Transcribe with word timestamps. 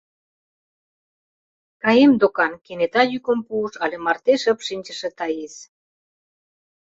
—Каем 1.83 2.11
докан...— 2.21 2.53
кенета 2.65 3.01
йӱкым 3.11 3.39
пуыш 3.47 3.73
але 3.83 3.97
марте 4.05 4.33
шып 4.41 4.59
шинчыше 4.67 5.09
Таис. 5.17 5.55